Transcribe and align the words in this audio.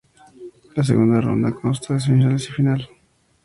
La 0.75 0.83
segunda 0.83 1.21
ronda 1.21 1.51
consta 1.53 1.93
de 1.93 1.99
semifinales 1.99 2.49
y 2.49 2.53
final. 2.53 2.89